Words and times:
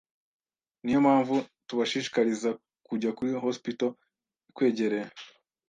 Niyo 0.83 0.99
mpamvu 1.05 1.35
tubashishikariza 1.67 2.49
kujya 2.87 3.09
kuri 3.17 3.29
Hospital 3.45 3.91
ikwegereye. 4.49 5.07